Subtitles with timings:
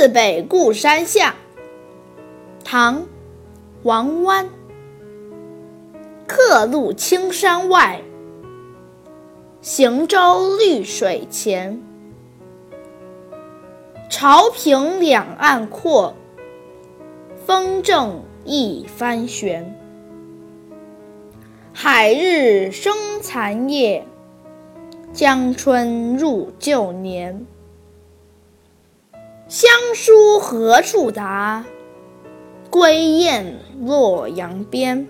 [0.00, 1.34] 次北固山下，
[2.64, 3.02] 唐·
[3.82, 4.48] 王湾。
[6.26, 8.00] 客路青山外，
[9.60, 11.82] 行舟绿水前。
[14.08, 16.14] 潮平两岸阔，
[17.44, 19.78] 风正一帆悬。
[21.74, 24.06] 海日生残夜，
[25.12, 27.44] 江春入旧年。
[29.50, 31.64] 乡书何处达？
[32.70, 35.08] 归雁洛阳边。